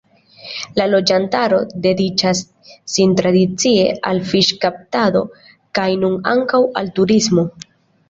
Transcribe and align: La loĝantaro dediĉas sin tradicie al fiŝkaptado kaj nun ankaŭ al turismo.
La 0.79 0.87
loĝantaro 0.93 1.59
dediĉas 1.83 2.41
sin 2.95 3.15
tradicie 3.21 3.87
al 4.15 4.25
fiŝkaptado 4.33 5.25
kaj 5.81 5.89
nun 6.05 6.21
ankaŭ 6.37 6.67
al 6.83 6.95
turismo. 7.01 7.51